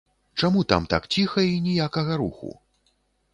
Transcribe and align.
Чаму 0.43 0.63
там 0.71 0.87
так 0.93 1.03
ціха 1.15 1.43
і 1.51 1.59
ніякага 1.67 2.17
руху? 2.23 2.51